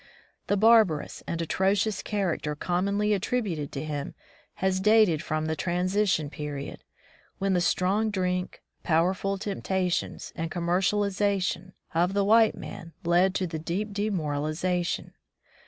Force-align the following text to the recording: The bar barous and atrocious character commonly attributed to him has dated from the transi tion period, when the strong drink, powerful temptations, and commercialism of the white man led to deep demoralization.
The 0.47 0.57
bar 0.57 0.83
barous 0.83 1.21
and 1.27 1.39
atrocious 1.43 2.01
character 2.01 2.55
commonly 2.55 3.13
attributed 3.13 3.71
to 3.73 3.83
him 3.83 4.15
has 4.55 4.79
dated 4.79 5.21
from 5.21 5.45
the 5.45 5.55
transi 5.55 6.09
tion 6.09 6.31
period, 6.31 6.83
when 7.37 7.53
the 7.53 7.61
strong 7.61 8.09
drink, 8.09 8.63
powerful 8.81 9.37
temptations, 9.37 10.33
and 10.35 10.49
commercialism 10.49 11.73
of 11.93 12.13
the 12.15 12.25
white 12.25 12.55
man 12.55 12.93
led 13.05 13.35
to 13.35 13.45
deep 13.47 13.93
demoralization. 13.93 15.13